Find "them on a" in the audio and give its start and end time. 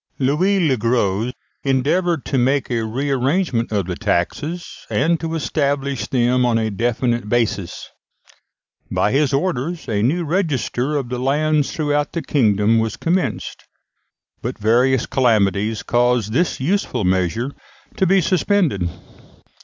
6.07-6.71